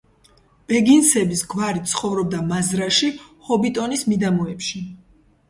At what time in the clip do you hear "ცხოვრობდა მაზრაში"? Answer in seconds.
1.91-3.11